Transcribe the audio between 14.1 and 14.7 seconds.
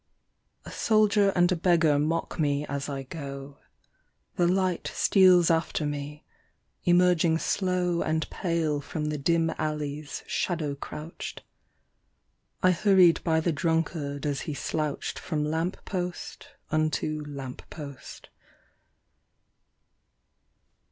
as he